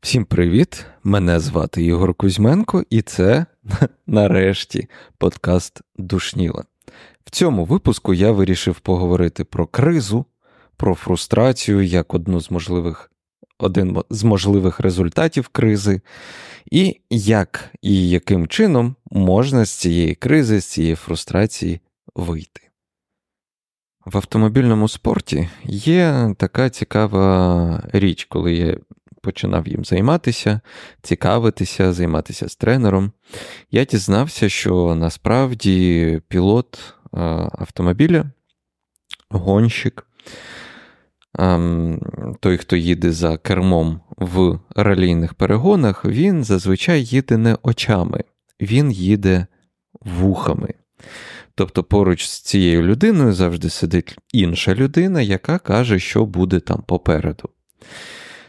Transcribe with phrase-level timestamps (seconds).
[0.00, 0.86] Всім привіт!
[1.04, 3.46] Мене звати Ігор Кузьменко, і це
[4.06, 6.64] нарешті подкаст Душніла.
[7.24, 10.24] В цьому випуску я вирішив поговорити про кризу,
[10.76, 13.10] про фрустрацію як одну з можливих
[13.58, 16.00] один з можливих результатів кризи,
[16.70, 21.80] і як і яким чином можна з цієї кризи, з цієї фрустрації
[22.14, 22.71] вийти.
[24.04, 28.76] В автомобільному спорті є така цікава річ, коли я
[29.22, 30.60] починав їм займатися,
[31.02, 33.12] цікавитися, займатися з тренером.
[33.70, 36.94] Я дізнався, що насправді пілот
[37.58, 38.24] автомобіля,
[39.30, 40.06] гонщик,
[42.40, 48.24] той, хто їде за кермом в ралійних перегонах, він зазвичай їде не очами,
[48.60, 49.46] він їде
[50.00, 50.74] вухами.
[51.54, 57.48] Тобто поруч з цією людиною завжди сидить інша людина, яка каже, що буде там попереду.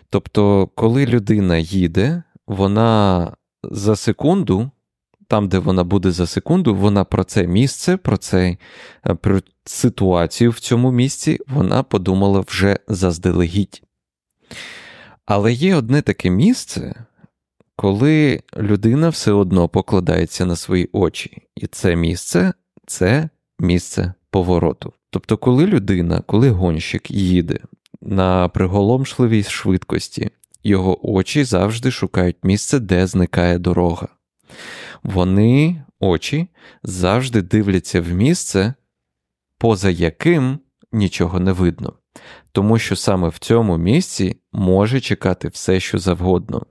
[0.09, 3.31] Тобто, коли людина їде, вона
[3.63, 4.71] за секунду
[5.27, 8.57] там, де вона буде за секунду, вона про це місце, про це,
[9.07, 13.83] е, про ситуацію в цьому місці, вона подумала вже заздалегідь.
[15.25, 17.05] Але є одне таке місце,
[17.75, 21.41] коли людина все одно покладається на свої очі.
[21.55, 22.53] І це місце
[22.94, 24.94] це місце повороту.
[25.09, 27.59] Тобто, коли людина, коли гонщик їде
[28.02, 30.30] на приголомшливій швидкості,
[30.63, 34.08] його очі завжди шукають місце, де зникає дорога
[35.03, 36.47] вони, очі,
[36.83, 38.73] завжди дивляться в місце,
[39.57, 40.59] поза яким
[40.91, 41.94] нічого не видно.
[42.52, 46.66] Тому що саме в цьому місці може чекати все, що завгодно.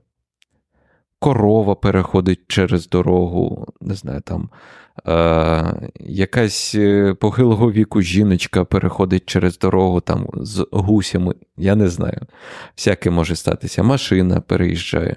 [1.19, 4.49] Корова переходить через дорогу, не знаю, там
[5.99, 12.21] якась е, похилого віку жіночка переходить через дорогу там з гусями, я не знаю.
[12.75, 13.83] Всяке може статися.
[13.83, 15.15] Машина переїжджає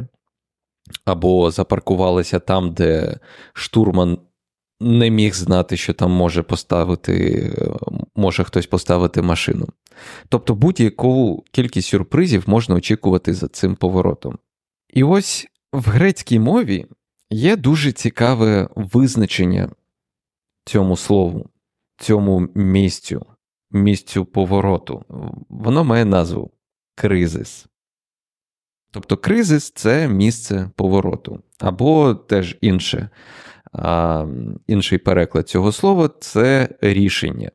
[1.04, 3.18] або запаркувалися там, де
[3.52, 4.18] штурман
[4.80, 7.52] не міг знати, що там може поставити,
[8.16, 9.68] може хтось поставити машину.
[10.28, 14.38] Тобто будь-яку кількість сюрпризів можна очікувати за цим поворотом.
[14.92, 16.86] І ось в грецькій мові
[17.30, 19.70] є дуже цікаве визначення
[20.64, 21.50] цьому слову,
[21.98, 23.26] цьому місцю,
[23.70, 25.04] місцю повороту.
[25.48, 26.50] Воно має назву
[26.94, 27.66] кризис.
[28.90, 33.08] Тобто кризис це місце повороту, або теж інше,
[33.72, 34.26] а,
[34.66, 37.50] інший переклад цього слова це рішення.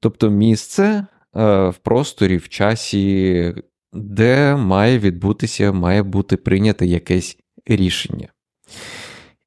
[0.00, 3.54] Тобто місце а, в просторі, в часі,
[3.92, 8.28] де має відбутися, має бути прийнято якесь рішення.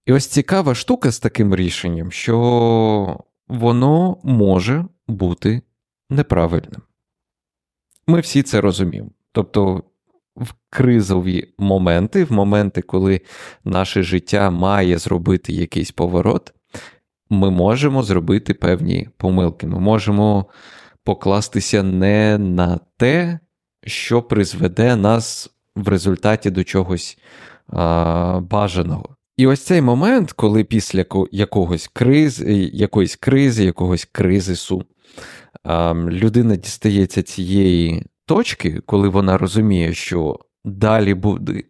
[0.05, 5.61] І ось цікава штука з таким рішенням, що воно може бути
[6.09, 6.81] неправильним.
[8.07, 9.09] Ми всі це розуміємо.
[9.31, 9.83] Тобто
[10.35, 13.21] в кризові моменти, в моменти, коли
[13.63, 16.53] наше життя має зробити якийсь поворот,
[17.29, 19.67] ми можемо зробити певні помилки.
[19.67, 20.45] Ми можемо
[21.03, 23.39] покластися не на те,
[23.85, 27.17] що призведе нас в результаті до чогось
[27.67, 29.12] а, бажаного.
[29.37, 34.85] І ось цей момент, коли після якогось криз, якоїсь кризи, якогось кризису,
[36.05, 41.63] людина дістається цієї точки, коли вона розуміє, що далі буде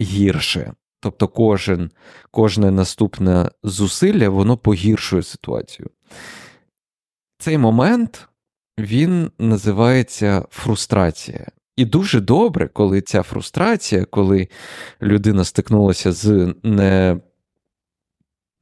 [0.00, 0.72] гірше.
[1.00, 1.90] Тобто кожен,
[2.30, 5.90] кожне наступне зусилля воно погіршує ситуацію.
[7.38, 8.28] Цей момент
[8.78, 11.46] він називається фрустрація.
[11.76, 14.48] І дуже добре, коли ця фрустрація, коли
[15.02, 17.20] людина стикнулася з не,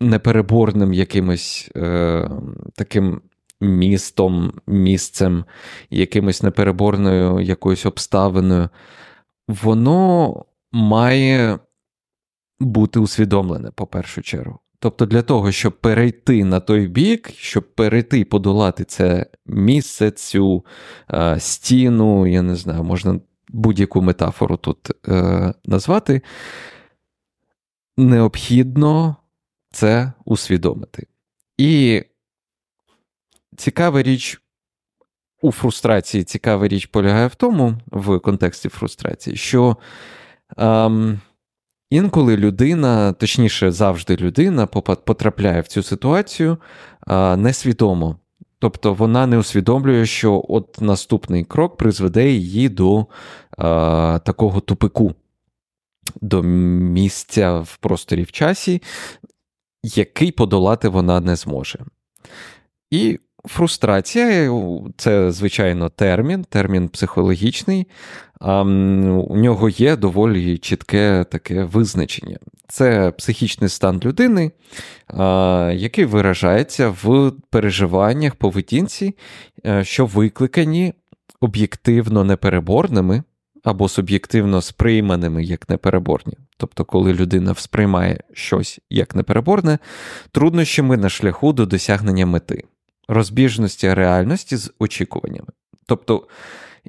[0.01, 2.31] непереборним якимось е,
[2.75, 3.23] таким
[3.61, 5.45] містом, місцем,
[5.91, 8.69] якимось непереборною якоюсь обставиною,
[9.49, 11.59] воно має
[12.61, 14.62] бути усвідомлене по першу чергу.
[14.83, 20.65] Тобто, для того, щоб перейти на той бік, щоб перейти і подолати це місце, цю
[21.11, 26.23] е, стіну, я не знаю, можна будь-яку метафору тут е, назвати,
[27.97, 29.17] необхідно
[29.71, 31.07] це усвідомити.
[31.59, 32.03] І
[33.57, 34.43] цікава річ
[35.43, 39.77] у фрустрації, цікава річ полягає в тому, в контексті фрустрації, що
[40.57, 41.21] ем,
[41.93, 46.59] інколи людина, точніше, завжди людина, потрапляє в цю ситуацію
[47.37, 48.17] несвідомо.
[48.59, 53.07] Тобто вона не усвідомлює, що от наступний крок призведе її до
[54.25, 55.15] такого тупику,
[56.21, 58.83] до місця в просторі в часі,
[59.83, 61.79] який подолати вона не зможе.
[62.91, 64.51] І фрустрація
[64.97, 67.87] це, звичайно, термін, термін психологічний.
[68.41, 72.39] А У нього є доволі чітке таке визначення.
[72.69, 74.51] Це психічний стан людини,
[75.75, 79.17] який виражається в переживаннях поведінці,
[79.67, 80.95] е, що викликані
[81.41, 83.23] об'єктивно непереборними
[83.65, 86.35] або суб'єктивно сприйманими як непереборні.
[86.57, 89.79] Тобто, коли людина сприймає щось як непереборне,
[90.33, 92.65] труднощами на шляху до досягнення мети,
[93.13, 95.49] розбіжності реальності з очікуваннями.
[95.87, 96.27] Тобто,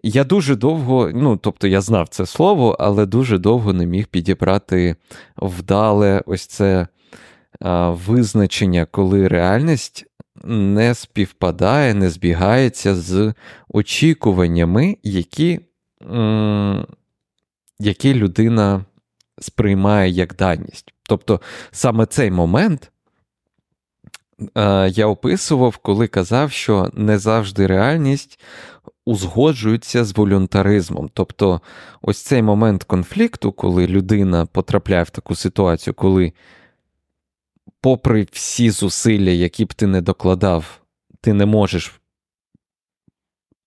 [0.04, 4.96] я дуже довго, ну тобто я знав це слово, але дуже довго не міг підібрати
[5.38, 6.88] вдале ось це
[7.60, 10.06] а, визначення, коли реальність
[10.46, 13.34] не співпадає, не збігається з
[13.70, 15.60] очікуваннями, які,
[17.80, 18.86] які людина
[19.40, 20.94] сприймає як даність.
[21.04, 21.42] Тобто
[21.72, 22.93] саме цей момент.
[24.90, 28.40] Я описував, коли казав, що не завжди реальність
[29.06, 31.10] узгоджуються з волюнтаризмом.
[31.14, 31.62] Тобто,
[32.02, 36.34] ось цей момент конфлікту, коли людина потрапляє в таку ситуацію, коли,
[37.82, 40.82] попри всі зусилля, які б ти не докладав,
[41.22, 42.02] ти не можеш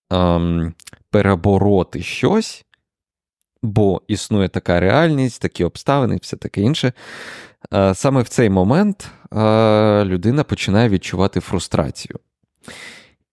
[0.09, 0.73] ем,
[1.09, 2.65] перебороти щось,
[3.61, 6.93] бо існує така реальність, такі обставини все таке інше.
[7.73, 12.19] Е, саме в цей момент е, людина починає відчувати фрустрацію.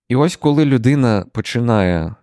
[0.08, 2.14] І ось коли людина починає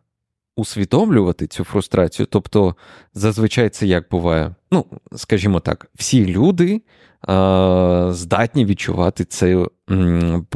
[0.55, 2.75] усвідомлювати цю фрустрацію, тобто
[3.13, 4.85] зазвичай це як буває, ну,
[5.15, 6.81] скажімо так, всі люди
[8.09, 9.65] здатні відчувати це,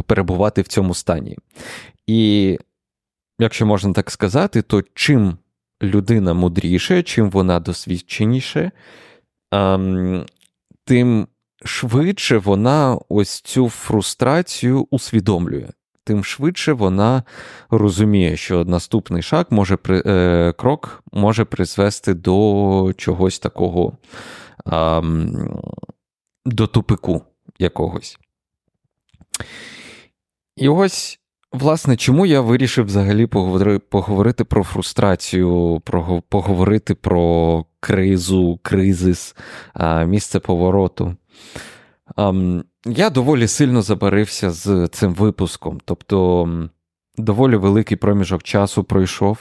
[0.05, 1.37] перебувати в цьому стані.
[2.07, 2.59] І
[3.39, 5.37] якщо можна так сказати, то чим
[5.83, 8.71] людина мудріше, чим вона досвідченіше,
[10.85, 11.27] тим
[11.63, 15.69] швидше вона ось цю фрустрацію усвідомлює
[16.05, 17.23] тим швидше вона
[17.69, 23.97] розуміє, що наступний шаг може е, крок може призвести до чогось такого,
[24.67, 25.01] е,
[26.45, 27.21] до тупику
[27.59, 28.17] якогось.
[30.55, 31.19] І ось.
[31.51, 33.27] Власне, чому я вирішив взагалі
[33.89, 39.35] поговорити про фрустрацію, про, поговорити про кризу, кризис,
[40.05, 41.15] місце повороту.
[42.85, 46.49] Я доволі сильно забарився з цим випуском, тобто
[47.17, 49.37] доволі великий проміжок часу пройшов.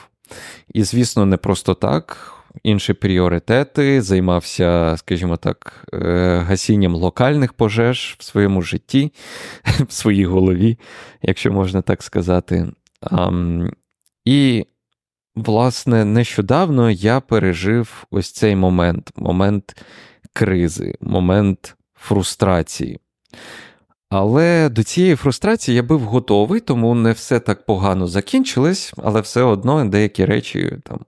[0.75, 2.35] І, звісно, не просто так.
[2.63, 9.13] Інші пріоритети, займався, скажімо так, е, гасінням локальних пожеж в своєму житті,
[9.89, 10.79] в своїй голові,
[11.23, 12.73] якщо можна так сказати.
[14.25, 14.67] І,
[15.37, 19.77] власне, нещодавно я пережив ось цей момент, момент
[20.33, 23.01] кризи, момент фрустрації.
[24.17, 29.43] Але до цієї фрустрації я був готовий, тому не все так погано закінчилось, але все
[29.43, 31.01] одно деякі речі там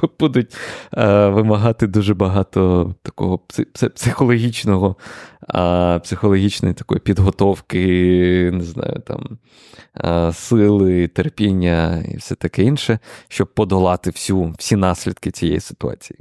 [0.20, 0.56] будуть
[0.94, 3.40] е, вимагати дуже багато такого
[3.94, 4.96] психологічного,
[5.54, 7.80] е, психологічної такої підготовки,
[8.52, 9.38] не знаю, там,
[10.04, 16.18] е, сили, терпіння і все таке інше, щоб подолати всю, всі наслідки цієї ситуації.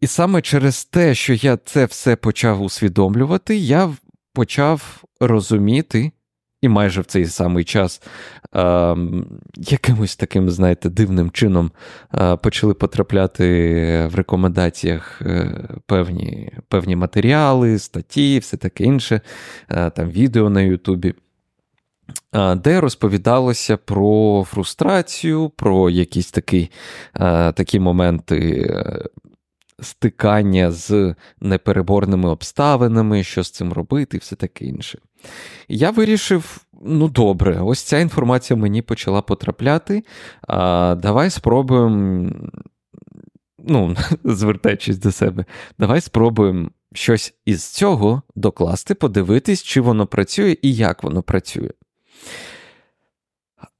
[0.00, 3.90] І саме через те, що я це все почав усвідомлювати, я
[4.32, 6.12] почав розуміти,
[6.62, 8.02] і майже в цей самий час
[8.56, 8.96] е,
[9.56, 11.70] якимось таким, знаєте, дивним чином
[12.14, 13.44] е, почали потрапляти
[14.12, 19.20] в рекомендаціях е, певні певні матеріали, статті, все таке інше,
[19.70, 21.14] е, там відео на Ютубі.
[22.34, 26.70] Е, де розповідалося про фрустрацію, про якісь такі
[27.14, 28.70] е, такі моменти
[29.80, 34.98] стикання з непереборними обставинами, що з цим робити, і все таке інше.
[35.68, 40.04] Я вирішив: ну добре, ось ця інформація мені почала потрапляти.
[40.48, 42.30] А, Давай спробуємо,
[43.58, 45.44] ну, звертаючись до себе,
[45.78, 51.70] давай спробуємо щось із цього докласти, подивитись, чи воно працює і як воно працює.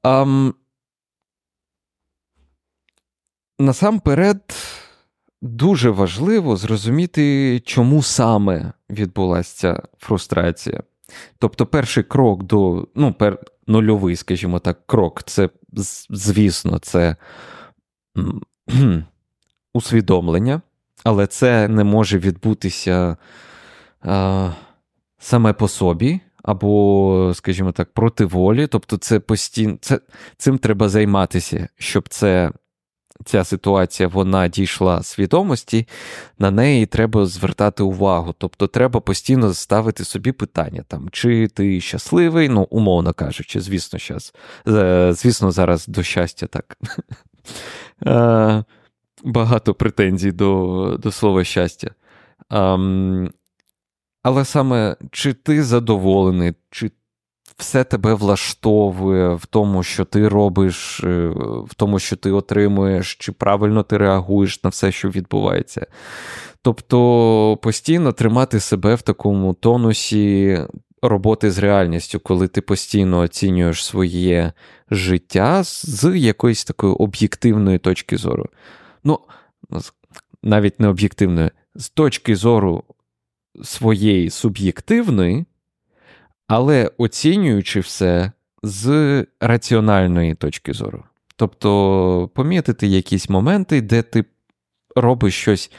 [0.05, 0.55] Um,
[3.59, 4.55] насамперед,
[5.43, 10.83] дуже важливо зрозуміти, чому саме відбулася ця фрустрація.
[11.39, 15.49] Тобто, перший крок до ну, пер, нульовий, скажімо так, крок це,
[16.11, 17.17] звісно, це
[19.75, 20.61] усвідомлення,
[21.05, 23.17] але це не може відбутися
[24.03, 24.51] а,
[25.19, 26.21] саме по собі.
[26.43, 30.01] Або, скажімо так, проти волі, тобто це постійно це,
[30.37, 32.53] цим треба займатися, щоб це
[33.25, 35.89] ця ситуація вона дійшла свідомості,
[36.39, 38.35] на неї треба звертати увагу.
[38.39, 44.35] Тобто треба постійно ставити собі питання, там, чи ти щасливий, ну, умовно кажучи, звісно, щас,
[44.69, 46.79] е, звісно, зараз до щастя так.
[48.07, 48.65] Е,
[49.25, 51.91] багато претензій до до слова щастя.
[54.23, 56.91] Але саме чи ти задоволений, чи
[57.59, 61.29] все тебе влаштовує в тому, що ти робиш, е,
[61.67, 65.87] в тому, що ти отримуєш, чи правильно ти реагуєш на все, що відбувається.
[66.63, 70.59] Тобто постійно тримати себе в такому тонусі
[71.03, 74.53] роботи з реальністю, коли ти постійно оцінюєш своє
[74.91, 78.47] життя з якоїсь такої об'єктивної точки зору.
[79.05, 79.19] Ну,
[80.43, 82.85] навіть не об'єктивної, з точки зору
[83.63, 85.47] своєї суб'єктивної,
[86.49, 91.05] але оцінюючи все з раціональної точки зору.
[91.37, 94.25] Тобто помітити якісь моменти, де ти
[94.97, 95.71] робиш щось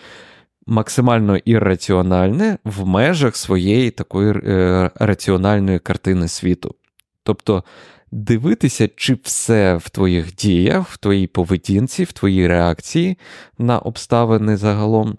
[0.65, 6.75] максимально ірраціональне в межах своєї такої е, раціональної картини світу.
[7.23, 7.63] Тобто
[8.11, 13.17] дивитися, чи все в твоїх діях, в твоїй поведінці, в твоїй реакції
[13.57, 15.17] на обставини загалом,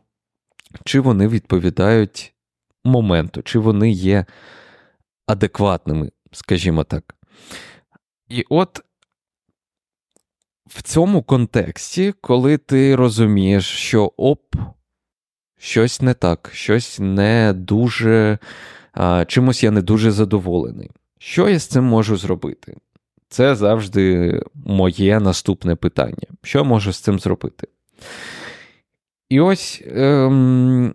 [0.85, 2.35] чи вони відповідають
[2.85, 4.25] моменту, чи вони є
[5.33, 7.15] адекватними, скажімо так.
[8.29, 8.81] І от
[10.67, 14.57] в цьому контексті, коли ти розумієш, що оп,
[15.59, 18.39] щось не так, щось не дуже,
[18.93, 20.91] а, чимось я не дуже задоволений.
[21.19, 22.77] Що я з цим можу зробити?
[23.29, 26.29] Це завжди моє наступне питання.
[26.43, 27.69] Що я можу з цим зробити?
[29.29, 30.95] І ось ем,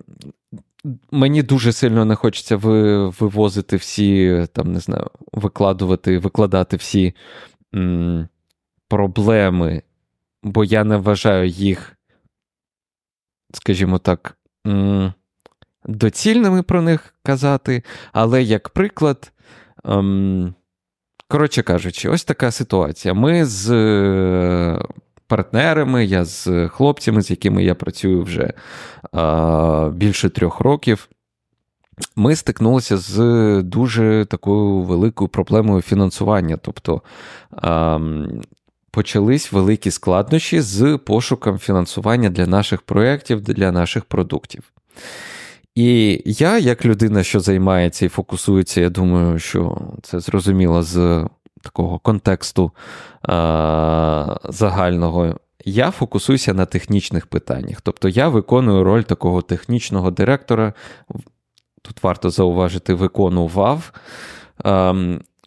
[1.11, 7.13] мені дуже сильно не хочеться вивозити всі, там, не знаю, викладувати, викладати всі
[7.75, 8.27] м,
[8.87, 9.81] проблеми,
[10.43, 11.97] бо я не вважаю їх,
[13.53, 14.37] скажімо так,
[14.67, 15.13] м,
[15.85, 19.31] доцільними про них казати, але як приклад.
[19.85, 20.55] Ем,
[21.27, 23.13] Коротше кажучи, ось така ситуація.
[23.13, 23.69] Ми з
[25.27, 28.53] партнерами, я з хлопцями, з якими я працюю вже
[29.11, 31.09] а, більше трьох років.
[32.15, 33.17] Ми стикнулися з
[33.61, 36.57] дуже такою великою проблемою фінансування.
[36.57, 37.01] Тобто
[37.51, 37.99] а,
[38.91, 44.63] почались великі складнощі з пошуком фінансування для наших проєктів, для наших продуктів.
[45.75, 51.27] І я, як людина, що займається і фокусується, я думаю, що це зрозуміло з
[51.65, 52.71] такого контексту
[53.29, 53.31] е,
[54.49, 55.39] загального.
[55.65, 57.81] Я фокусуюся на технічних питаннях.
[57.81, 60.73] Тобто я виконую роль такого технічного директора.
[61.81, 63.91] Тут варто зауважити, виконував
[64.63, 64.93] а,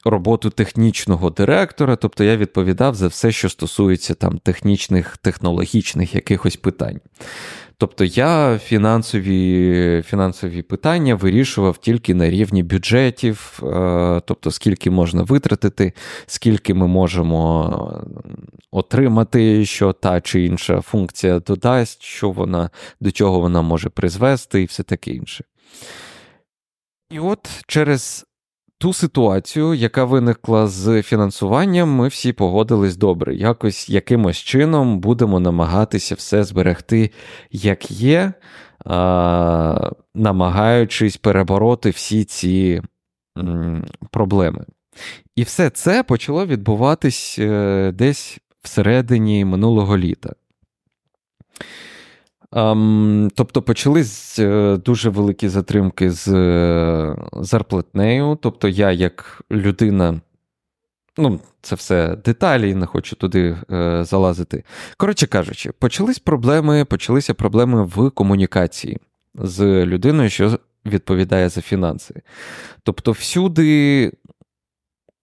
[0.04, 7.00] роботу технічного директора, тобто я відповідав за все, що стосується там технічних, технологічних якихось питань.
[7.80, 15.92] Тобто я фінансові фінансові питання вирішував тільки на рівні бюджетів, е, тобто скільки можна витратити,
[16.26, 18.04] скільки ми можемо
[18.70, 24.64] отримати, що та чи інша функція додасть, що вона, до чого вона може призвести, і
[24.64, 25.44] все таке інше.
[27.10, 28.27] І от через
[28.78, 33.34] ту ситуацію, яка виникла з фінансуванням, ми всі погодились добре.
[33.34, 37.10] Якось якимось чином будемо намагатися все зберегти,
[37.50, 38.32] як є,
[38.84, 42.82] а, намагаючись перебороти всі ці
[43.38, 44.64] м, проблеми.
[45.36, 50.32] І все це почало відбуватись е, десь всередині минулого літа.
[52.52, 58.38] Um, тобто почались е, дуже великі затримки з е, зарплатнею.
[58.42, 60.20] Тобто, я, як людина,
[61.16, 64.64] ну, це все деталі, не хочу туди е, залазити.
[64.96, 68.98] Коротше кажучи, почались проблеми, почалися проблеми в комунікації
[69.34, 72.22] з людиною, що відповідає за фінанси.
[72.82, 74.12] Тобто, всюди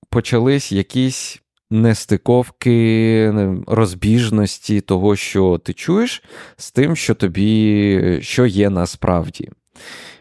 [0.10, 1.41] почались якісь
[1.72, 3.34] нестиковки,
[3.67, 6.24] розбіжності того, що ти чуєш,
[6.57, 9.50] з тим, що тобі що є насправді.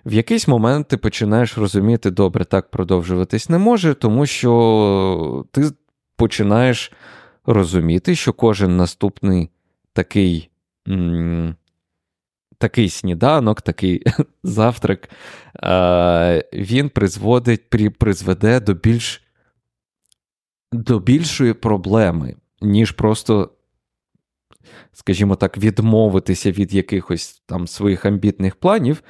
[0.07, 5.71] В якийсь момент ти починаєш розуміти, добре, так продовжуватись не може, тому що ти
[6.17, 6.93] починаєш
[7.47, 9.51] розуміти, що кожен наступний
[9.93, 10.51] такий
[10.89, 11.57] м-
[12.59, 14.03] такий сніданок, такий
[14.43, 15.11] завтрак,
[16.53, 19.24] він призводить, призведе до більш
[20.75, 23.51] до більшої проблеми, ніж просто,
[24.93, 29.03] скажімо так, відмовитися від якихось там своїх амбітних планів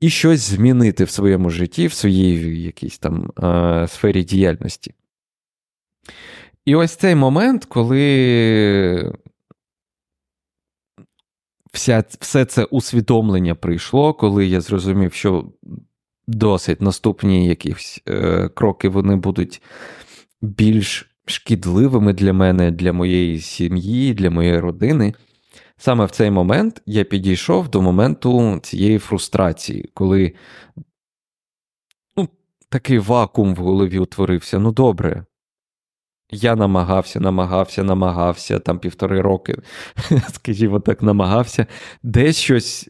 [0.00, 4.94] і щось змінити в своєму житті, в своїй якійсь там е, сфері діяльності.
[6.64, 9.12] І ось цей момент, коли
[11.72, 15.52] вся, все це усвідомлення прийшло, коли я зрозумів, що
[16.26, 19.62] досить наступні якісь е, кроки вони будуть
[20.42, 25.14] більш шкідливими для мене, для моєї сім'ї, для моєї родини.
[25.76, 30.32] Саме в цей момент я підійшов до моменту цієї фрустрації, коли
[32.16, 32.28] ну,
[32.68, 34.58] такий вакуум в голові утворився.
[34.58, 35.24] Ну, добре.
[36.30, 39.56] Я намагався, намагався, намагався там півтори роки,
[40.32, 41.66] скажімо так, намагався,
[42.02, 42.88] десь щось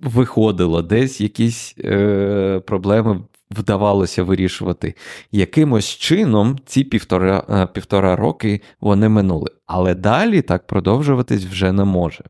[0.00, 3.24] виходило, десь якісь е, проблеми
[3.54, 4.94] вдавалося вирішувати.
[5.32, 9.50] Якимось чином ці півтора, е, півтора роки вони минули.
[9.66, 12.24] Але далі так продовжуватись вже не може.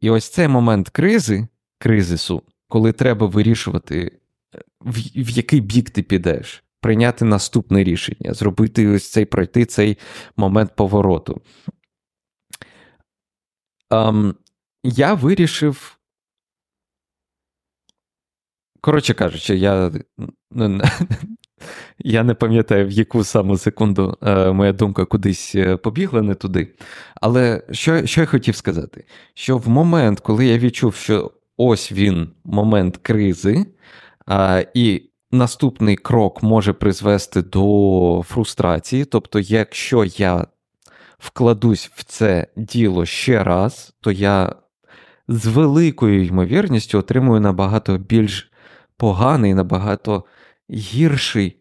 [0.00, 1.48] І ось цей момент кризи,
[1.78, 4.18] кризису, коли треба вирішувати,
[4.54, 6.62] е, в, в який бік ти підеш.
[6.80, 9.98] Прийняти наступне рішення, зробити ось цей пройти цей
[10.36, 11.40] момент повороту.
[13.90, 14.34] Um,
[14.84, 15.95] я вирішив
[18.86, 19.90] Коротше кажучи, я
[21.98, 26.74] я не пам'ятаю, в яку саму секунду е, моя думка кудись е, побігла не туди.
[27.20, 29.04] Але що що я хотів сказати?
[29.34, 33.66] Що в момент, коли я відчув, що ось він момент кризи,
[34.74, 35.02] і
[35.32, 40.46] наступний крок може призвести до фрустрації, тобто, якщо я
[41.18, 44.56] вкладусь в це діло ще раз, то я
[45.28, 48.52] з великою ймовірністю отримую набагато більш
[48.96, 50.24] поганий, набагато
[50.70, 51.56] гірший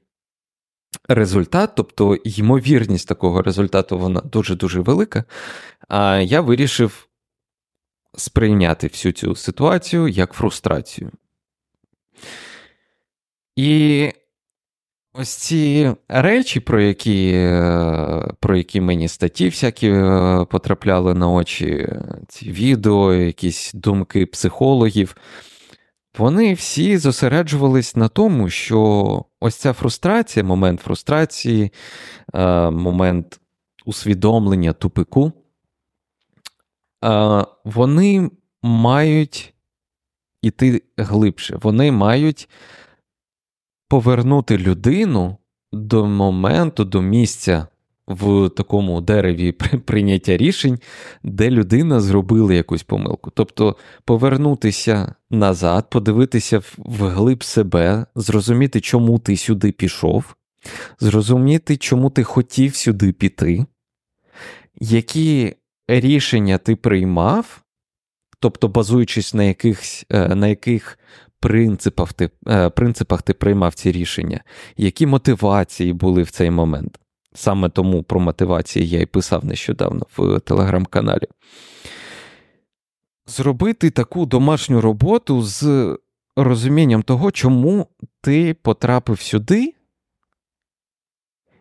[1.09, 5.23] результат, тобто ймовірність такого результату вона дуже-дуже велика.
[5.87, 7.07] А я вирішив
[8.17, 11.11] сприйняти всю цю ситуацію як фрустрацію.
[13.55, 14.11] І
[15.13, 17.31] ось ці речі, про які
[18.39, 21.89] про які мені статті всякі е, потрапляли на очі,
[22.27, 25.15] ці відео, якісь думки психологів.
[26.17, 31.71] Вони всі зосереджувались на тому, що ось ця фрустрація, момент фрустрації,
[32.33, 33.39] е, момент
[33.85, 35.31] усвідомлення тупику,
[37.05, 38.29] е, вони
[38.63, 39.53] мають
[40.41, 42.49] іти глибше, вони мають
[43.87, 45.37] повернути людину
[45.71, 47.67] до моменту, до місця
[48.07, 49.51] в такому дереві
[49.85, 50.79] прийняття рішень,
[51.23, 53.31] де людина зробила якусь помилку.
[53.31, 60.35] Тобто повернутися назад, подивитися вглиб себе, зрозуміти, чому ти сюди пішов,
[60.99, 63.65] зрозуміти, чому ти хотів сюди піти,
[64.81, 65.55] які
[65.87, 67.61] рішення ти приймав,
[68.39, 70.99] тобто базуючись на якихось, е, на яких
[71.39, 74.43] принципах ти, е, принципах ти приймав ці рішення,
[74.77, 76.99] які мотивації були в цей момент.
[77.35, 81.27] Саме тому про мотивації я і писав нещодавно в телеграм-каналі.
[83.27, 85.97] Зробити таку домашню роботу з
[86.35, 87.87] розумінням того, чому
[88.21, 89.73] ти потрапив сюди,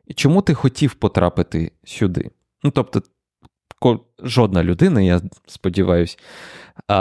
[0.06, 2.30] і чому ти хотів потрапити сюди.
[2.62, 3.02] Ну, тобто,
[4.18, 6.16] жодна людина, я сподіваюся,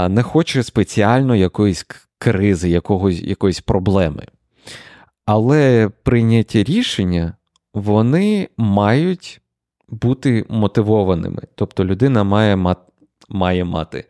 [0.10, 1.86] не хоче спеціально якоїсь
[2.18, 4.28] кризи, якогось, якоїсь проблеми.
[5.26, 7.34] Але прийняття рішення
[7.74, 9.42] вони мають
[9.90, 11.42] бути мотивованими.
[11.56, 12.82] Тобто людина має мати.
[13.30, 14.06] Має мати.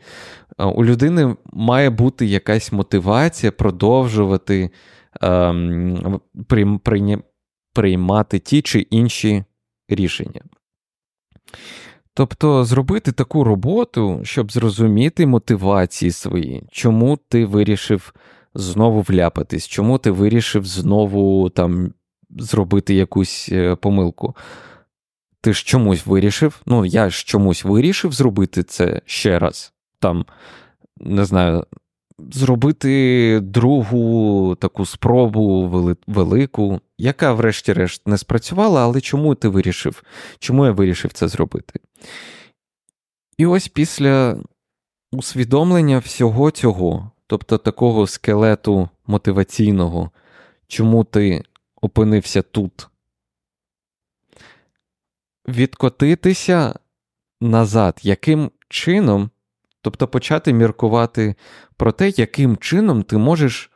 [0.60, 4.70] У людини має бути якась мотивація продовжувати
[5.22, 6.20] ем,
[7.74, 9.44] приймати ті чи інші
[9.90, 10.42] рішення.
[12.14, 18.14] Тобто зробити таку роботу, щоб зрозуміти мотивації свої, чому ти вирішив
[18.54, 21.94] знову вляпатись, чому ти вирішив знову там
[22.38, 24.36] зробити якусь е, помилку.
[25.42, 26.62] Ти ж чомусь вирішив.
[26.66, 29.74] Ну, я ж чомусь вирішив зробити це ще раз.
[30.00, 30.26] Там,
[30.98, 31.66] не знаю,
[32.32, 35.68] зробити другу таку спробу
[36.08, 40.04] велику, яка, врешті-решт, не спрацювала, але чому ти вирішив?
[40.40, 41.80] Чому я вирішив це зробити?
[43.38, 44.38] І ось після
[45.12, 50.12] усвідомлення всього цього, тобто такого скелету мотиваційного,
[50.68, 51.44] чому ти
[51.84, 52.88] опинився тут.
[55.48, 56.80] Відкотитися
[57.42, 59.30] назад, яким чином,
[59.82, 61.36] тобто почати міркувати
[61.78, 63.72] про те, яким чином ти можеш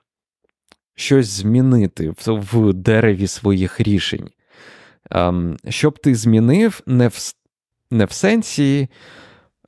[0.95, 4.29] щось змінити в дереві своїх рішень.
[5.11, 7.33] Ем, щоб ти змінив не в
[7.91, 8.89] не в сенсі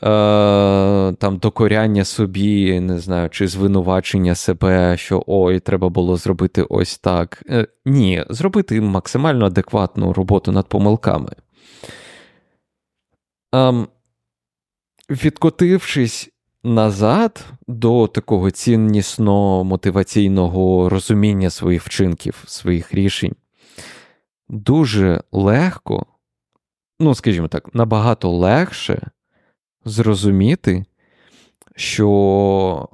[0.02, 7.44] там докоряння собі, не знаю, чи звинувачення себе, що ой, треба було зробити ось так.
[7.50, 11.32] Е, ні, зробити максимально адекватну роботу над помилками.
[13.54, 13.88] Ем,
[15.10, 16.30] Відкотившись
[16.64, 23.36] назад до такого ціннісно мотиваційного розуміння своїх вчинків, своїх рішень,
[24.50, 26.06] дуже легко,
[27.00, 29.10] ну, скажімо так, набагато легше
[29.90, 30.86] зрозуміти,
[31.76, 32.90] що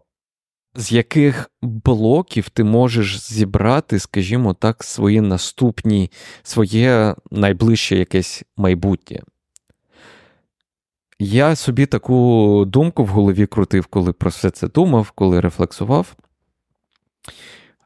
[0.76, 6.12] з яких блоків ти можеш зібрати, скажімо так, свої наступні,
[6.44, 9.22] своє найближче якесь майбутнє.
[11.20, 16.16] Я собі таку думку в голові крутив, коли про все це думав, коли рефлексував.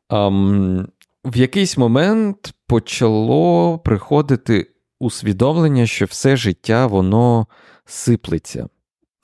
[0.10, 0.88] Um,
[1.26, 7.48] в якийсь момент почало приходити усвідомлення, що все життя воно
[7.86, 8.70] сиплеться.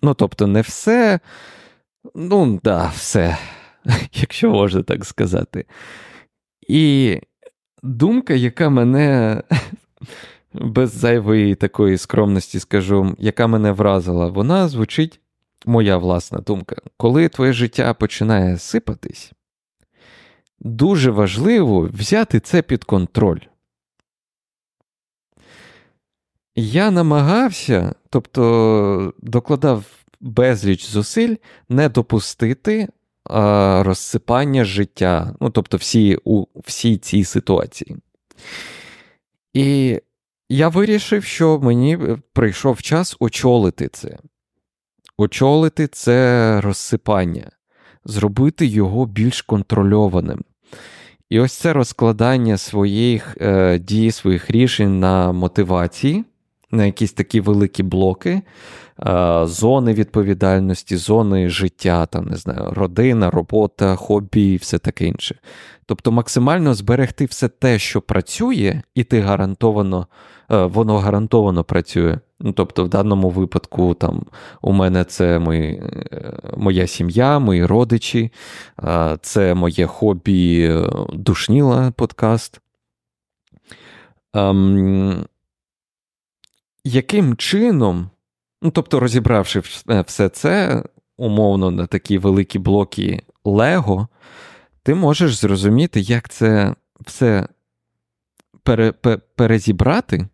[0.04, 1.20] Ну, тобто, не все,
[2.16, 3.38] ну, да, все,
[4.14, 5.66] якщо можна так сказати.
[6.68, 7.20] І
[7.84, 9.42] думка, яка мене
[10.54, 15.20] без зайвої такої скромності скажу, яка мене вразила, вона звучить,
[15.66, 16.76] моя власна думка.
[16.98, 19.32] Коли твоє життя починає сипатись,
[20.60, 23.40] дуже важливо взяти це під контроль.
[26.56, 29.86] Я намагався, тобто докладав
[30.22, 31.36] безліч зусиль
[31.70, 32.88] не допустити
[33.24, 37.98] а, розсипання життя, ну тобто всі у всій цій ситуації.
[39.54, 40.00] І
[40.50, 42.00] я вирішив, що мені
[42.34, 44.18] прийшов час очолити це,
[45.18, 47.52] очолити це розсипання,
[48.06, 50.44] зробити його більш контрольованим.
[51.30, 56.26] І ось це розкладання своїх е, дій, своїх рішень на мотивації,
[56.72, 58.42] на якісь такі великі блоки,
[59.08, 65.36] е, зони відповідальності, зони життя, там, не знаю, родина, робота, хобі і все таке інше.
[65.86, 70.08] Тобто максимально зберегти все те, що працює, і ти гарантовано,
[70.52, 72.20] е, воно гарантовано працює.
[72.40, 74.26] Ну, Тобто, в даному випадку, там,
[74.62, 78.32] у мене це мої, е, моя сім'я, мої родичі,
[79.22, 80.74] це моє хобі
[81.14, 82.62] душніла подкаст.
[86.88, 88.10] Яким чином,
[88.62, 90.84] ну тобто, розібравши е, все це
[91.18, 94.08] умовно на такі великі блоки Лего,
[94.84, 97.48] ти можеш зрозуміти, як це все
[98.64, 98.92] пере,
[99.36, 100.28] перезібрати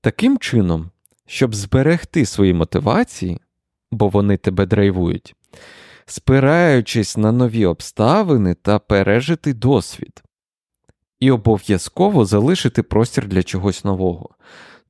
[0.00, 0.90] таким чином,
[1.26, 3.40] щоб зберегти свої мотивації,
[3.90, 5.34] бо вони тебе драйвують,
[6.06, 10.22] спираючись на нові обставини та пережити досвід.
[11.20, 14.30] І обов'язково залишити простір для чогось нового.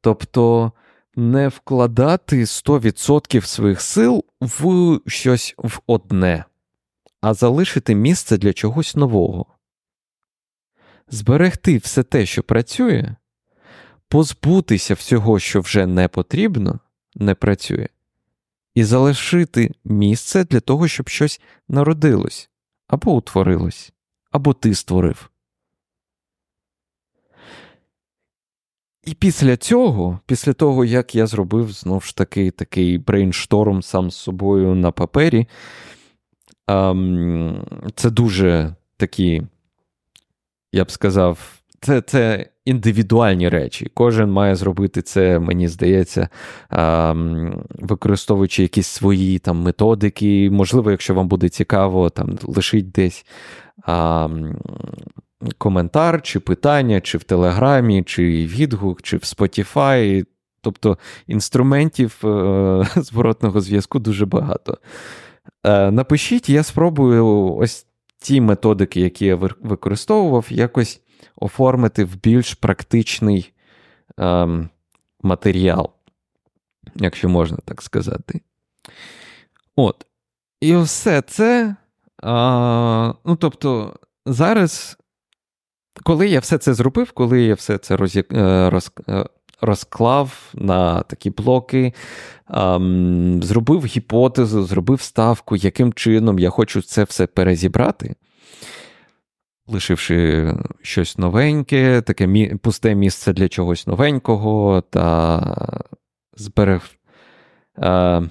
[0.00, 0.72] Тобто
[1.16, 6.44] не вкладати 100% своїх сил в щось в одне,
[7.20, 9.46] а залишити місце для чогось нового.
[11.08, 13.14] Зберегти все те, що працює,
[14.08, 16.80] позбутися всього, що вже не потрібно,
[17.14, 17.88] не працює,
[18.74, 22.50] і залишити місце для того, щоб щось народилось
[22.88, 23.92] або утворилось,
[24.30, 25.29] або ти створив.
[29.10, 34.16] І після цього, після того, як я зробив знову ж таки такий brainstorm сам з
[34.16, 35.46] собою на папері,
[36.68, 39.42] ем, це дуже такі,
[40.72, 41.38] я б сказав,
[41.80, 43.90] це це індивідуальні речі.
[43.94, 46.28] Кожен має зробити це, мені здається,
[46.70, 50.50] ем, використовуючи якісь свої там методики.
[50.52, 53.26] Можливо, якщо вам буде цікаво, там лишіть десь.
[55.58, 60.26] Коментар, чи питання, чи в Телеграмі, чи відгук, чи в Spotify.
[60.60, 64.78] Тобто інструментів е- зворотного зв'язку дуже багато.
[65.64, 67.86] Е- Напишіть, я спробую ось
[68.18, 71.00] ті методики, які я використовував, якось
[71.36, 73.52] оформити в більш практичний
[74.20, 74.68] е-
[75.22, 75.90] матеріал,
[76.94, 78.40] якщо можна так сказати.
[79.76, 80.06] От.
[80.60, 81.76] І все це.
[82.22, 84.98] А, Ну, тобто, зараз
[86.02, 89.24] коли я все це зробив, коли я все це роз, е, роз, е,
[89.60, 91.92] розклав на такі блоки,
[92.50, 98.14] ем, зробив гіпотезу, зробив ставку, яким чином я хочу це все перезібрати,
[99.66, 105.84] лишивши щось новеньке, таке мі- пусте місце для чогось новенького та
[106.36, 106.82] зберег.
[107.78, 108.22] Е,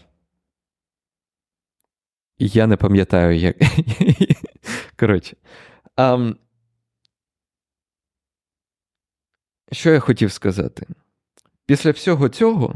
[2.39, 3.55] я не пам'ятаю, як.
[4.99, 5.35] Коротше.
[5.97, 6.35] Um,
[9.71, 10.87] Що я хотів сказати?
[11.65, 12.75] Після всього цього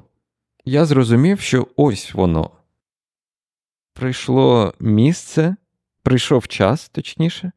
[0.65, 2.51] я зрозумів, що ось воно.
[3.93, 5.55] Прийшло місце,
[6.03, 7.51] прийшов час, точніше,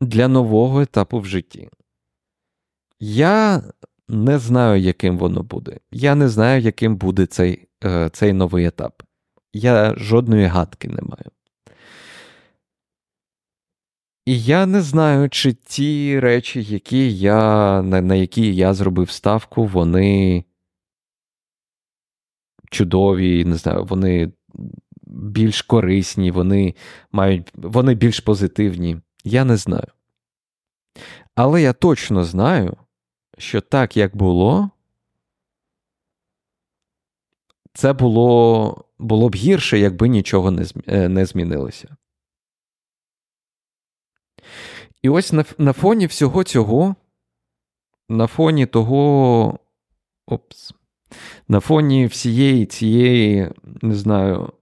[0.00, 1.68] для нового етапу в житті.
[3.00, 3.62] Я
[4.08, 5.78] не знаю, яким воно буде.
[5.90, 9.02] Я не знаю, яким буде цей, е, цей новий етап.
[9.52, 11.30] я жодної гадки не маю.
[14.26, 19.66] І я не знаю, чи ті речі, які я, на, на які я зробив ставку,
[19.66, 20.44] вони
[22.70, 24.32] чудові, не знаю, вони
[25.06, 26.74] більш корисні, вони
[27.12, 29.00] мають, вони більш позитивні.
[29.24, 29.86] Я не знаю.
[31.34, 32.76] Але я точно знаю,
[33.38, 34.70] що так, як було,
[37.74, 41.96] це було було б гірше, якби нічого не е, змінилося.
[45.02, 46.94] І ось на, на фоні всього цього,
[48.08, 49.58] на фоні того.
[50.28, 50.74] Опс,
[51.48, 53.50] на фоні всієї цієї,
[53.82, 54.52] не знаю,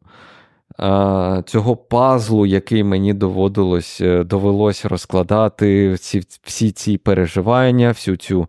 [1.47, 8.49] цього пазлу, який мені доводилось, е, довелось розкладати, всі всі ці переживання, всю цю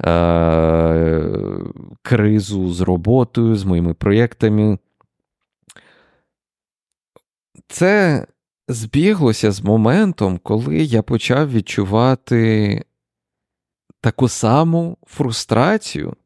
[0.00, 1.22] е,
[2.02, 4.78] кризу з роботою, з моїми проєктами.
[7.68, 8.26] Це
[8.68, 12.84] збіглося з моментом, коли я почав відчувати
[14.00, 16.16] таку саму фрустрацію,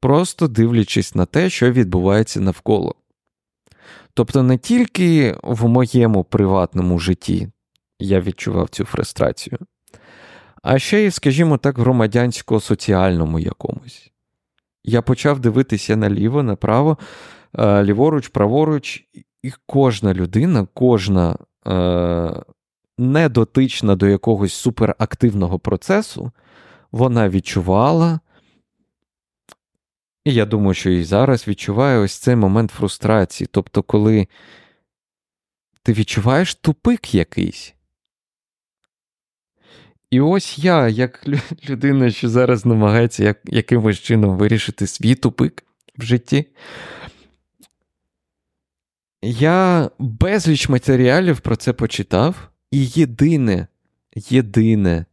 [0.00, 2.94] просто дивлячись на те, що відбувається навколо.
[4.14, 7.48] Тобто не тільки в моєму приватному житті
[7.98, 9.58] я відчував цю фрустрацію,
[10.62, 14.12] а ще й, скажімо так, громадянсько-соціальному якомусь.
[14.84, 16.98] Я почав дивитися наліво, направо,
[17.58, 19.04] е, ліворуч, праворуч,
[19.46, 22.42] і кожна людина, кожна е,
[22.98, 26.32] недотична до якогось суперактивного процесу,
[26.92, 28.20] вона відчувала
[30.26, 33.48] і я думаю, що і зараз відчуваю ось цей момент фрустрації.
[33.52, 34.26] Тобто, коли
[35.82, 37.74] ти відчуваєш тупик якийсь.
[40.10, 41.24] І ось я, як
[41.70, 45.64] людина, що зараз намагається як, якимось чином вирішити свій тупик
[45.98, 46.46] в житті,
[49.26, 53.66] я безліч матеріалів про це почитав, і єдине,
[54.14, 55.04] єдине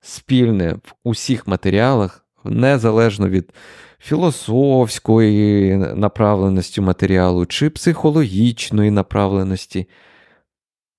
[0.00, 3.52] спільне в усіх матеріалах, незалежно від
[3.98, 9.88] філософської направленості матеріалу чи психологічної направленості,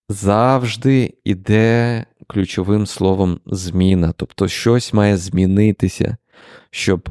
[0.10, 4.14] завжди йде ключовим словом зміна.
[4.18, 6.18] Тобто щось має змінитися,
[6.72, 7.10] щоб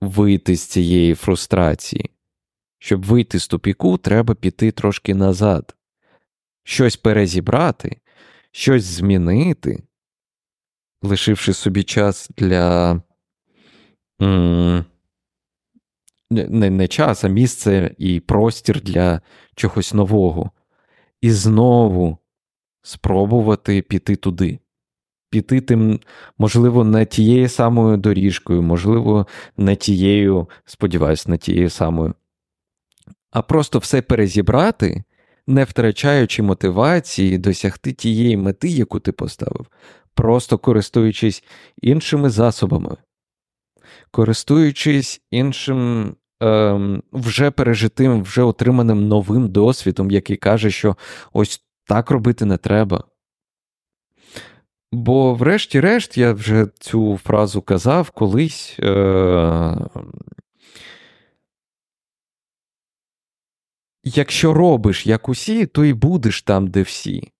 [0.00, 2.10] вийти з цієї фрустрації.
[2.78, 5.76] Щоб вийти з тупіку, треба піти трошки назад,
[6.64, 7.96] щось перезібрати,
[8.50, 9.82] щось змінити,
[11.02, 13.00] лишивши собі час для
[16.30, 19.20] не, не час, а місце і простір для
[19.54, 20.50] чогось нового.
[21.20, 22.18] І знову
[22.82, 24.58] спробувати піти туди.
[25.30, 26.00] Піти тим,
[26.38, 32.14] можливо, не тією самою доріжкою, можливо, не тією, сподіваюся, не тією самою.
[33.30, 35.04] А просто все перезібрати,
[35.46, 39.66] не втрачаючи мотивації досягти тієї мети, яку ти поставив,
[40.14, 41.44] просто користуючись
[41.82, 42.96] іншими засобами,
[44.10, 50.96] користуючись іншим ем, вже пережитим, вже отриманим новим досвідом, який каже, що
[51.32, 53.04] ось так робити не треба.
[54.92, 58.76] Бо, врешті-решт, я вже цю фразу казав колись.
[58.80, 59.76] Е-
[64.14, 67.32] Якщо робиш як усі, то і будеш там, де всі.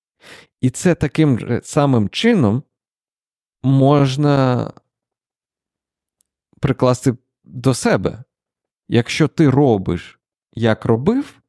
[0.61, 2.63] І це таким самим чином
[3.63, 4.71] можна
[6.61, 8.25] прикласти до себе.
[8.89, 10.21] Якщо ти робиш,
[10.53, 11.43] як робив,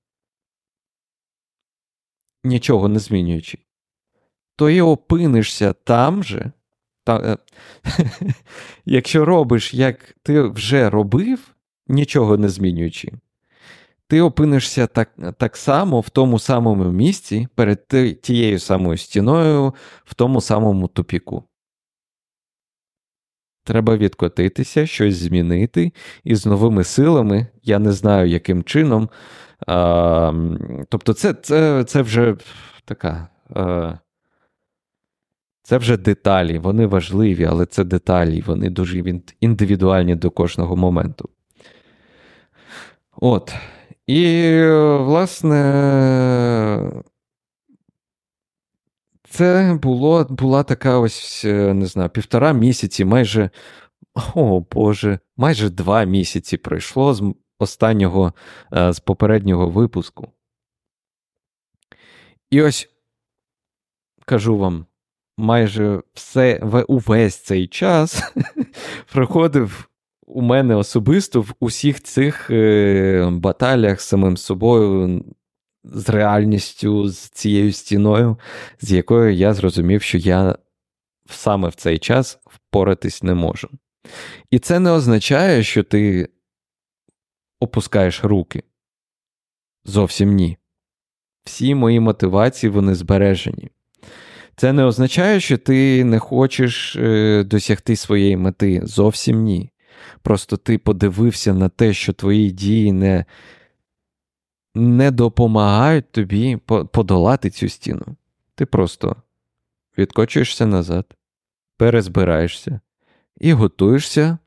[2.44, 3.58] нічого не змінюючи,
[4.56, 6.52] то і опинишся там же.
[7.04, 7.38] Та, е,
[8.86, 11.56] Якщо робиш, як ти вже робив,
[11.88, 13.12] нічого не змінюючи,
[14.10, 17.88] ти опинишся так так само в тому самому місці перед
[18.22, 19.74] тією самою стіною,
[20.06, 21.44] в тому самому тупіку.
[23.64, 25.92] Треба відкотитися, щось змінити,
[26.24, 29.10] і з новими силами, я не знаю, яким чином.
[29.68, 30.34] А,
[30.90, 32.38] Тобто, це це, це вже
[32.86, 33.28] така.
[33.56, 33.94] А,
[35.64, 39.04] це вже деталі, вони важливі, але це деталі, вони дуже
[39.40, 41.30] індивідуальні до кожного моменту.
[43.16, 43.54] От.
[44.10, 44.62] І,
[45.00, 45.60] власне,
[49.30, 53.50] це було, була така ось, е, не знаю, півтора місяці, майже,
[54.36, 58.34] о Боже, майже два місяці пройшло з останнього,
[58.74, 60.32] е, з попереднього випуску.
[62.50, 62.90] І ось
[64.26, 64.86] кажу вам,
[65.38, 68.34] майже все увесь цей час
[69.14, 69.89] проходив
[70.30, 75.24] у мене особисто в усіх цих е, баталіях з самим собою,
[75.84, 78.38] з реальністю, з цією стіною,
[78.82, 80.56] з якою я зрозумів, що я
[81.30, 83.70] саме в цей час впоратись не можу.
[84.52, 86.30] І це не означає, що ти
[87.60, 88.64] опускаєш руки.
[89.86, 90.58] Зовсім ні.
[91.44, 93.70] Всі мої мотивації вони збережені.
[94.56, 98.82] Це не означає, що ти не хочеш е, досягти своєї мети.
[98.84, 99.72] Зовсім ні.
[100.22, 103.26] Просто ти подивився на те, що твої дії не
[104.76, 106.58] не допомагають тобі
[106.92, 108.06] подолати цю стіну.
[108.56, 109.16] Ти просто
[109.98, 111.16] відкочуєшся назад,
[111.78, 112.80] перезбираєшся
[113.38, 114.38] і готуєшся,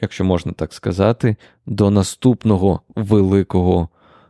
[0.00, 3.88] якщо можна так сказати, до наступного великого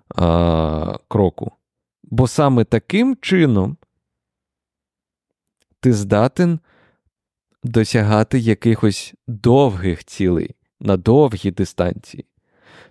[0.08, 1.52] а, кроку.
[2.02, 3.76] Бо саме таким чином
[5.80, 6.60] ти здатен
[7.64, 12.24] досягати якихось довгих цілей на довгі дистанції.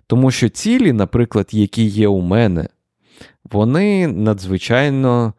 [0.06, 2.68] Тому що цілі, наприклад, які є у мене,
[3.44, 5.34] вони надзвичайно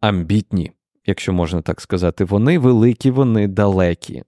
[0.00, 0.72] амбітні,
[1.06, 2.24] якщо можна так сказати.
[2.24, 4.22] Вони великі, вони далекі.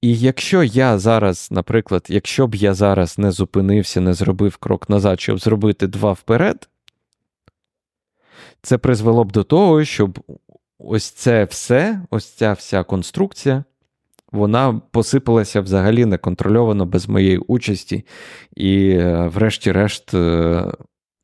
[0.00, 5.20] І якщо я зараз, наприклад, якщо б я зараз не зупинився, не зробив крок назад,
[5.20, 6.68] щоб зробити два вперед,
[8.62, 10.18] це призвело б до того, щоб
[10.78, 13.64] ось це все, ось ця вся конструкція,
[14.32, 18.04] вона посипалася взагалі неконтрольовано без моєї участі,
[18.56, 20.72] і, е, врешті-решт, е,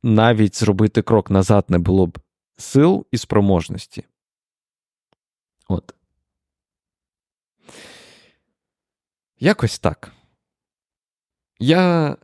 [0.03, 2.19] навіть зробити крок назад не було б
[2.57, 4.03] сил і спроможності.
[5.69, 5.93] От.
[9.39, 10.11] Якось так.
[11.59, 12.15] Я,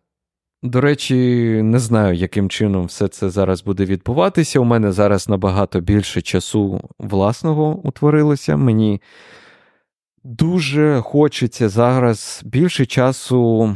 [0.63, 1.15] до речі,
[1.63, 4.59] не знаю, яким чином все це зараз буде відбуватися.
[4.59, 8.57] У мене зараз набагато більше часу власного утворилося.
[8.57, 9.01] Мені
[10.23, 13.75] дуже хочеться зараз більше часу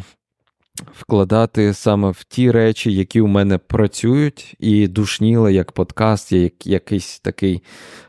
[0.93, 7.19] вкладати саме в ті речі, які у мене працюють, і душніли як подкаст, як якийсь
[7.19, 7.63] такий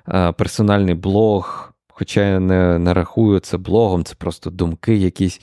[0.04, 1.72] а, персональний блог.
[1.88, 5.40] Хоча я не, не рахую це блогом, це просто думки якісь.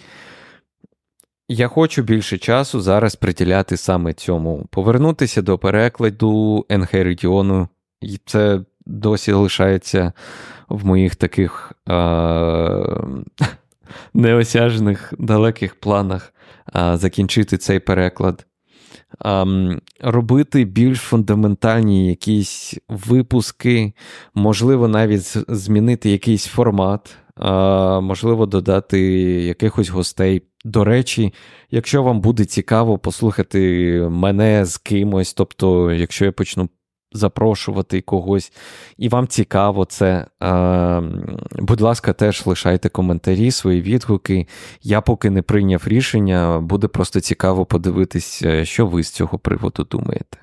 [1.49, 7.67] Я хочу більше часу зараз приділяти саме цьому, повернутися до перекладу Енхеридіону,
[8.01, 10.13] і це досі лишається
[10.69, 13.03] в моїх таких а,
[14.13, 16.33] неосяжних далеких планах
[16.73, 18.45] а, закінчити цей переклад.
[19.19, 19.45] А,
[20.01, 23.93] робити більш фундаментальні якісь випуски,
[24.33, 29.01] можливо, навіть змінити якийсь формат, а, можливо, додати
[29.43, 30.41] якихось гостей.
[30.65, 31.33] До речі,
[31.71, 33.59] якщо вам буде цікаво послухати
[34.11, 36.69] мене з кимось, тобто, якщо я почну
[37.15, 38.53] запрошувати когось,
[38.97, 40.27] і вам цікаво це.
[41.59, 44.47] Будь ласка, теж лишайте коментарі, свої відгуки.
[44.81, 50.37] Я поки не прийняв рішення, буде просто цікаво подивитися, що ви з цього приводу думаєте.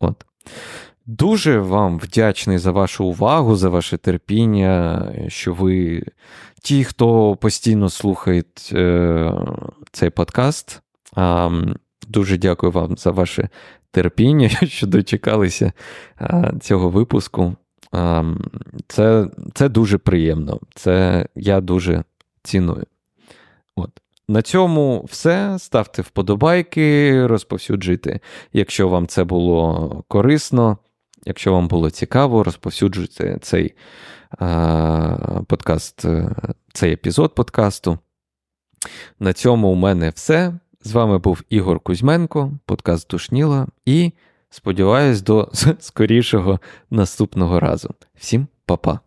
[0.00, 0.24] От.
[1.06, 6.02] Дуже вам вдячний за вашу увагу, за ваше терпіння, що ви
[6.62, 9.32] ті, хто постійно слухають е,
[9.92, 10.82] цей подкаст.
[11.18, 11.50] Е,
[12.08, 13.48] дуже дякую вам за ваше
[13.92, 15.72] терпіння, що дочекалися
[16.60, 17.56] цього випуску.
[18.88, 20.60] Це це дуже приємно.
[20.74, 22.04] Це я дуже
[22.42, 22.86] ціную.
[23.76, 23.90] От.
[24.28, 25.58] На цьому все.
[25.58, 28.20] Ставте вподобайки, розповсюджуйте,
[28.52, 30.78] якщо вам це було корисно,
[31.24, 33.74] якщо вам було цікаво, розповсюджуйте цей
[34.38, 36.04] а, подкаст,
[36.72, 37.98] цей епізод подкасту.
[39.20, 40.52] На цьому у мене все.
[40.84, 44.12] З вами був Ігор Кузьменко, подкаст Душніла, і
[44.50, 47.90] сподіваюсь, до скорішого наступного разу.
[48.14, 49.00] Всім па-па.